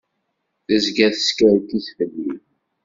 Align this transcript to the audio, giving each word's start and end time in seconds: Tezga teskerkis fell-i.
Tezga 0.65 1.07
teskerkis 1.13 1.87
fell-i. 1.97 2.31